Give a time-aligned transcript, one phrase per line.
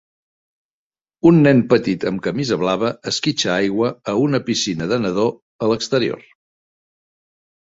[1.31, 5.27] Un nen petit amb camisa blava esquitxa aigua a una piscina de nadó
[5.67, 6.25] a l'exterior.